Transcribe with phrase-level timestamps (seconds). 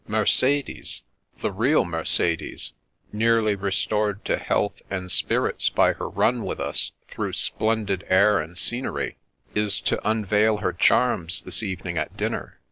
[0.07, 1.03] Mercedes—
[1.43, 2.73] ^the real Mercedes—
[3.13, 8.57] ^nearly restored to health and spirits by her run with us through splendid air and
[8.57, 9.17] scenery,
[9.53, 12.57] is to unveil her charms this evening at dinner.